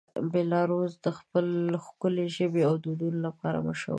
[0.31, 1.47] بیلاروس د خپل
[1.85, 3.89] ښکلې ژبې او دودونو لپاره مشهوره دی.